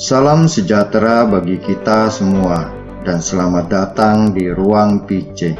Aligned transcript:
Salam 0.00 0.48
sejahtera 0.48 1.28
bagi 1.28 1.60
kita 1.60 2.08
semua 2.08 2.72
dan 3.04 3.20
selamat 3.20 3.68
datang 3.68 4.32
di 4.32 4.48
Ruang 4.48 5.04
PC. 5.04 5.52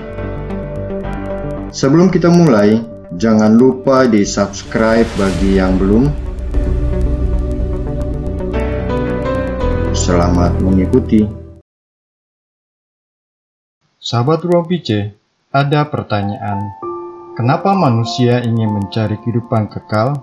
Sebelum 1.69 2.09
kita 2.09 2.33
mulai, 2.33 2.81
jangan 3.21 3.53
lupa 3.53 4.09
di 4.09 4.25
subscribe 4.25 5.05
bagi 5.21 5.61
yang 5.61 5.77
belum. 5.77 6.05
Selamat 9.93 10.57
mengikuti. 10.65 11.21
Sahabat 14.01 14.41
Ruang 14.49 14.65
PC, 14.65 15.13
ada 15.53 15.85
pertanyaan. 15.85 16.65
Kenapa 17.37 17.77
manusia 17.77 18.41
ingin 18.41 18.73
mencari 18.73 19.21
kehidupan 19.21 19.69
kekal? 19.69 20.17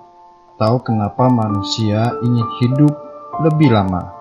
Atau 0.58 0.82
kenapa 0.82 1.30
manusia 1.30 2.18
ingin 2.26 2.50
hidup 2.58 3.07
lebih 3.38 3.70
lama? 3.70 4.18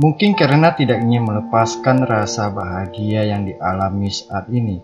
Mungkin 0.00 0.32
karena 0.32 0.72
tidak 0.72 1.04
ingin 1.04 1.28
melepaskan 1.28 2.08
rasa 2.08 2.48
bahagia 2.48 3.28
yang 3.28 3.44
dialami 3.44 4.08
saat 4.08 4.48
ini. 4.48 4.80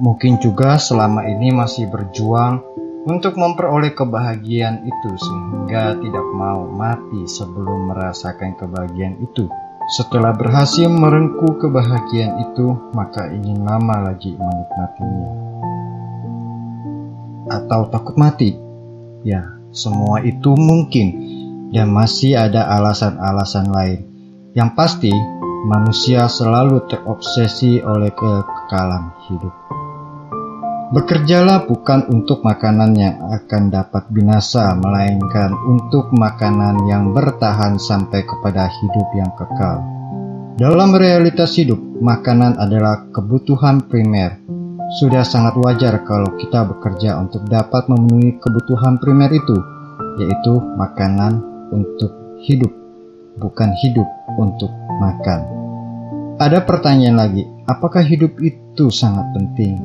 Mungkin 0.00 0.40
juga 0.40 0.80
selama 0.80 1.28
ini 1.28 1.52
masih 1.52 1.92
berjuang 1.92 2.64
untuk 3.04 3.36
memperoleh 3.36 3.92
kebahagiaan 3.92 4.88
itu 4.88 5.10
sehingga 5.20 5.92
tidak 6.00 6.24
mau 6.32 6.64
mati 6.72 7.28
sebelum 7.28 7.92
merasakan 7.92 8.56
kebahagiaan 8.56 9.20
itu. 9.20 9.44
Setelah 10.00 10.32
berhasil 10.32 10.88
merengkuh 10.88 11.60
kebahagiaan 11.60 12.40
itu, 12.40 12.72
maka 12.96 13.28
ingin 13.28 13.60
lama 13.60 14.08
lagi 14.08 14.32
menikmatinya. 14.32 15.30
Atau 17.52 17.92
takut 17.92 18.16
mati? 18.16 18.56
Ya, 19.20 19.44
semua 19.74 20.24
itu 20.24 20.56
mungkin 20.56 21.39
dan 21.70 21.90
masih 21.90 22.34
ada 22.38 22.66
alasan-alasan 22.78 23.70
lain. 23.70 24.00
Yang 24.54 24.70
pasti, 24.74 25.12
manusia 25.66 26.26
selalu 26.26 26.82
terobsesi 26.90 27.78
oleh 27.82 28.10
kekekalan 28.10 29.14
hidup. 29.30 29.54
Bekerjalah 30.90 31.70
bukan 31.70 32.10
untuk 32.10 32.42
makanan 32.42 32.98
yang 32.98 33.14
akan 33.30 33.70
dapat 33.70 34.10
binasa, 34.10 34.74
melainkan 34.74 35.54
untuk 35.70 36.10
makanan 36.10 36.82
yang 36.90 37.14
bertahan 37.14 37.78
sampai 37.78 38.26
kepada 38.26 38.66
hidup 38.66 39.06
yang 39.14 39.30
kekal. 39.38 39.86
Dalam 40.58 40.90
realitas 40.90 41.54
hidup, 41.54 41.78
makanan 42.02 42.58
adalah 42.58 43.06
kebutuhan 43.14 43.86
primer. 43.86 44.42
Sudah 44.98 45.22
sangat 45.22 45.54
wajar 45.62 46.02
kalau 46.02 46.34
kita 46.34 46.66
bekerja 46.66 47.22
untuk 47.22 47.46
dapat 47.46 47.86
memenuhi 47.86 48.42
kebutuhan 48.42 48.98
primer 48.98 49.30
itu, 49.30 49.54
yaitu 50.18 50.58
makanan 50.74 51.49
untuk 51.70 52.12
hidup, 52.44 52.70
bukan 53.38 53.70
hidup 53.82 54.06
untuk 54.38 54.70
makan. 55.00 55.40
Ada 56.40 56.64
pertanyaan 56.64 57.18
lagi, 57.20 57.44
apakah 57.68 58.00
hidup 58.00 58.38
itu 58.40 58.88
sangat 58.88 59.28
penting? 59.36 59.76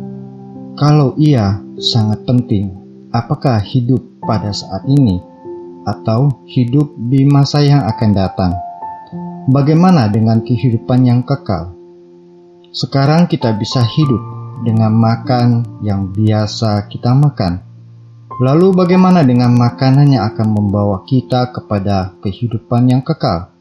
Kalau 0.75 1.16
iya, 1.16 1.59
sangat 1.80 2.23
penting. 2.28 2.72
Apakah 3.16 3.63
hidup 3.63 4.03
pada 4.28 4.52
saat 4.52 4.83
ini 4.91 5.23
atau 5.88 6.44
hidup 6.52 6.91
di 7.08 7.23
masa 7.23 7.63
yang 7.63 7.88
akan 7.88 8.11
datang? 8.11 8.52
Bagaimana 9.47 10.11
dengan 10.11 10.44
kehidupan 10.44 11.08
yang 11.08 11.23
kekal? 11.23 11.72
Sekarang 12.75 13.31
kita 13.31 13.56
bisa 13.56 13.80
hidup 13.88 14.19
dengan 14.67 14.91
makan 14.91 15.80
yang 15.80 16.11
biasa 16.11 16.91
kita 16.91 17.16
makan. 17.16 17.63
Lalu 18.36 18.75
bagaimana 18.75 19.23
dengan 19.23 19.55
makanan 19.55 20.11
yang 20.11 20.28
akan 20.28 20.59
membawa 20.59 21.08
kita 21.08 21.55
kepada 21.55 22.19
kehidupan 22.19 22.91
yang 22.91 23.00
kekal? 23.00 23.55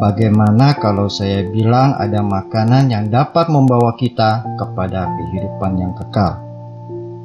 Bagaimana 0.00 0.80
kalau 0.80 1.12
saya 1.12 1.44
bilang 1.44 1.92
ada 1.92 2.24
makanan 2.24 2.88
yang 2.88 3.12
dapat 3.12 3.52
membawa 3.52 3.92
kita 4.00 4.48
kepada 4.56 5.12
kehidupan 5.12 5.72
yang 5.76 5.92
kekal? 5.92 6.40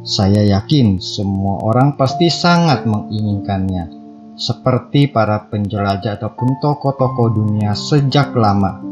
Saya 0.04 0.44
yakin 0.44 1.00
semua 1.00 1.64
orang 1.64 1.96
pasti 1.96 2.28
sangat 2.28 2.84
menginginkannya, 2.84 3.88
seperti 4.36 5.08
para 5.08 5.48
penjelajah 5.48 6.20
ataupun 6.20 6.60
tokoh-tokoh 6.60 7.32
dunia 7.32 7.72
sejak 7.72 8.36
lama 8.36 8.84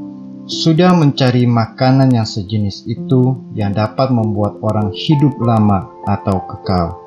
sudah 0.47 0.96
mencari 0.96 1.44
makanan 1.44 2.16
yang 2.16 2.28
sejenis 2.28 2.88
itu 2.88 3.52
yang 3.52 3.75
dapat 3.75 4.16
membuat 4.16 4.63
orang 4.63 4.96
hidup 4.96 5.35
lama 5.44 5.91
atau 6.08 6.40
kekal. 6.47 7.00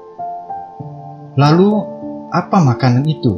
Lalu, 1.35 1.71
apa 2.31 2.63
makanan 2.63 3.03
itu? 3.11 3.35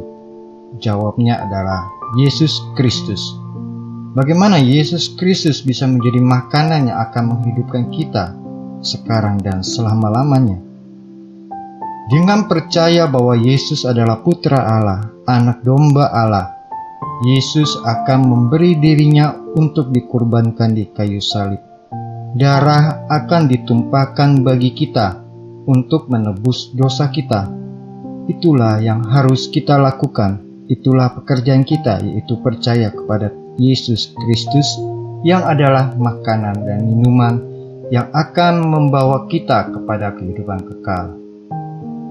Jawabnya 0.77 1.41
adalah 1.41 1.89
Yesus 2.21 2.61
Kristus. 2.77 3.33
Bagaimana 4.13 4.61
Yesus 4.61 5.17
Kristus 5.17 5.65
bisa 5.65 5.89
menjadi 5.89 6.21
makanan 6.21 6.89
yang 6.89 6.97
akan 7.09 7.23
menghidupkan 7.33 7.89
kita 7.89 8.37
sekarang 8.85 9.41
dan 9.41 9.65
selama-lamanya? 9.65 10.61
Dengan 12.07 12.45
percaya 12.45 13.09
bahwa 13.09 13.35
Yesus 13.35 13.83
adalah 13.83 14.21
Putra 14.21 14.61
Allah, 14.61 15.11
Anak 15.25 15.65
Domba 15.65 16.13
Allah, 16.13 16.53
Yesus 17.25 17.81
akan 17.81 18.29
memberi 18.29 18.77
dirinya 18.77 19.33
untuk 19.57 19.89
dikurbankan 19.89 20.77
di 20.77 20.85
kayu 20.93 21.17
salib. 21.17 21.59
Darah 22.37 23.09
akan 23.09 23.49
ditumpahkan 23.49 24.45
bagi 24.45 24.71
kita 24.77 25.17
untuk 25.65 26.13
menebus 26.13 26.71
dosa 26.77 27.09
kita. 27.09 27.56
Itulah 28.27 28.83
yang 28.83 29.07
harus 29.07 29.47
kita 29.47 29.79
lakukan. 29.79 30.43
Itulah 30.67 31.15
pekerjaan 31.15 31.63
kita, 31.63 32.03
yaitu 32.03 32.35
percaya 32.43 32.91
kepada 32.91 33.31
Yesus 33.55 34.11
Kristus 34.19 34.67
yang 35.23 35.47
adalah 35.47 35.95
makanan 35.95 36.67
dan 36.67 36.83
minuman 36.83 37.39
yang 37.87 38.11
akan 38.11 38.67
membawa 38.67 39.31
kita 39.31 39.71
kepada 39.71 40.11
kehidupan 40.19 40.59
kekal. 40.59 41.15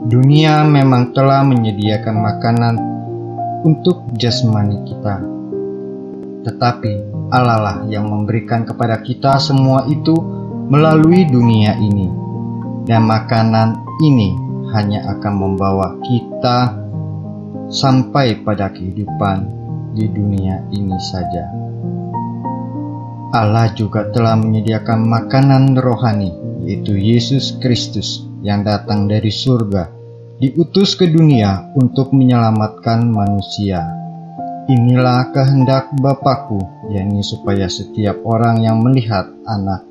Dunia 0.09 0.65
memang 0.65 1.13
telah 1.13 1.45
menyediakan 1.45 2.17
makanan 2.17 2.75
untuk 3.69 4.09
jasmani 4.17 4.89
kita, 4.89 5.21
tetapi 6.49 7.13
Allah 7.29 7.61
lah 7.61 7.77
yang 7.93 8.09
memberikan 8.09 8.65
kepada 8.65 9.05
kita 9.05 9.37
semua 9.37 9.85
itu 9.85 10.17
melalui 10.73 11.29
dunia 11.29 11.77
ini, 11.77 12.09
dan 12.89 13.05
makanan 13.05 13.77
ini 14.01 14.46
hanya 14.75 15.07
akan 15.17 15.35
membawa 15.35 15.99
kita 16.03 16.75
sampai 17.71 18.43
pada 18.47 18.71
kehidupan 18.71 19.47
di 19.95 20.07
dunia 20.11 20.63
ini 20.71 20.99
saja. 20.99 21.45
Allah 23.35 23.69
juga 23.75 24.09
telah 24.15 24.39
menyediakan 24.39 25.03
makanan 25.05 25.77
rohani, 25.77 26.33
yaitu 26.65 26.97
Yesus 26.97 27.59
Kristus 27.61 28.25
yang 28.41 28.65
datang 28.65 29.11
dari 29.11 29.29
surga, 29.29 29.93
diutus 30.41 30.97
ke 30.97 31.11
dunia 31.11 31.75
untuk 31.77 32.17
menyelamatkan 32.17 33.05
manusia. 33.09 33.85
Inilah 34.67 35.31
kehendak 35.31 35.95
Bapakku, 36.01 36.59
yakni 36.91 37.23
supaya 37.23 37.71
setiap 37.71 38.19
orang 38.27 38.63
yang 38.63 38.83
melihat 38.83 39.31
anak 39.47 39.87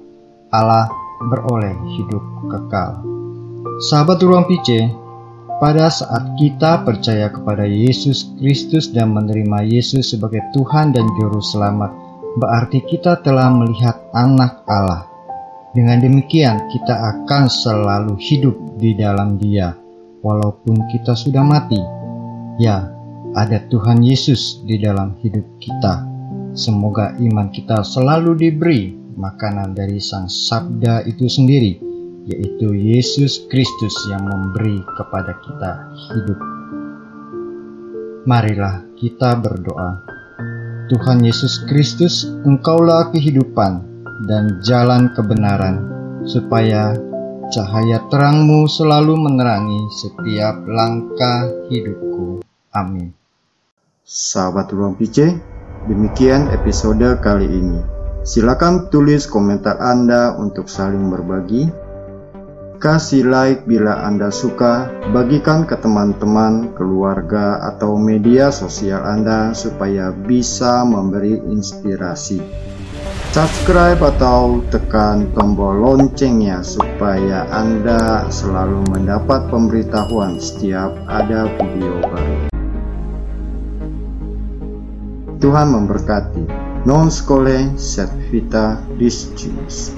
Allah 0.51 0.87
beroleh 1.31 1.75
hidup 1.95 2.23
kekal. 2.51 3.14
Sahabat 3.65 4.21
Ruang 4.21 4.45
PC, 4.45 4.93
pada 5.57 5.89
saat 5.89 6.37
kita 6.37 6.85
percaya 6.85 7.33
kepada 7.33 7.65
Yesus 7.65 8.29
Kristus 8.37 8.93
dan 8.93 9.09
menerima 9.17 9.65
Yesus 9.65 10.13
sebagai 10.13 10.45
Tuhan 10.53 10.93
dan 10.93 11.09
Juru 11.17 11.41
Selamat, 11.41 11.89
berarti 12.37 12.85
kita 12.85 13.25
telah 13.25 13.49
melihat 13.49 14.05
Anak 14.13 14.61
Allah. 14.69 15.09
Dengan 15.73 15.97
demikian, 15.97 16.69
kita 16.69 16.93
akan 16.93 17.49
selalu 17.49 18.13
hidup 18.21 18.53
di 18.77 18.93
dalam 18.93 19.41
Dia, 19.41 19.73
walaupun 20.21 20.85
kita 20.93 21.17
sudah 21.17 21.41
mati. 21.41 21.81
Ya, 22.61 22.85
ada 23.33 23.65
Tuhan 23.65 24.05
Yesus 24.05 24.61
di 24.61 24.77
dalam 24.77 25.17
hidup 25.25 25.57
kita. 25.57 26.05
Semoga 26.53 27.17
iman 27.17 27.49
kita 27.49 27.81
selalu 27.81 28.37
diberi 28.37 28.93
makanan 29.17 29.73
dari 29.73 29.97
Sang 29.97 30.29
Sabda 30.29 31.01
itu 31.09 31.25
sendiri 31.25 31.94
yaitu 32.25 32.73
Yesus 32.73 33.45
Kristus 33.53 33.93
yang 34.09 34.25
memberi 34.25 34.81
kepada 34.97 35.37
kita 35.45 35.71
hidup. 35.93 36.39
Marilah 38.25 38.81
kita 38.97 39.37
berdoa. 39.37 40.01
Tuhan 40.89 41.21
Yesus 41.21 41.65
Kristus, 41.65 42.29
Engkaulah 42.45 43.09
kehidupan 43.13 43.81
dan 44.25 44.61
jalan 44.65 45.13
kebenaran, 45.13 45.85
supaya 46.25 46.97
cahaya 47.53 48.01
terangmu 48.09 48.65
selalu 48.65 49.13
menerangi 49.17 49.81
setiap 49.93 50.61
langkah 50.65 51.49
hidupku. 51.69 52.41
Amin. 52.73 53.13
Sahabat 54.05 54.69
Ruang 54.73 54.97
PC, 54.97 55.37
demikian 55.89 56.49
episode 56.53 57.17
kali 57.21 57.49
ini. 57.49 57.81
Silakan 58.25 58.89
tulis 58.89 59.29
komentar 59.29 59.77
Anda 59.77 60.33
untuk 60.37 60.65
saling 60.65 61.13
berbagi 61.13 61.84
Kasih 62.75 63.23
like 63.23 63.63
bila 63.63 64.03
Anda 64.03 64.27
suka, 64.27 64.91
bagikan 65.15 65.63
ke 65.63 65.79
teman-teman, 65.79 66.75
keluarga, 66.75 67.63
atau 67.71 67.95
media 67.95 68.51
sosial 68.51 68.99
Anda 68.99 69.55
supaya 69.55 70.11
bisa 70.11 70.83
memberi 70.83 71.39
inspirasi. 71.39 72.43
Subscribe 73.31 73.99
atau 74.15 74.59
tekan 74.71 75.31
tombol 75.31 75.83
loncengnya 75.83 76.63
supaya 76.63 77.47
Anda 77.47 78.27
selalu 78.27 78.91
mendapat 78.91 79.47
pemberitahuan 79.47 80.39
setiap 80.39 80.95
ada 81.07 81.47
video 81.55 81.99
baru. 82.03 82.51
Tuhan 85.39 85.67
memberkati. 85.71 86.43
Non 86.83 87.07
scole 87.07 87.75
set 87.79 88.11
vita 88.31 88.79
discimus. 88.99 89.95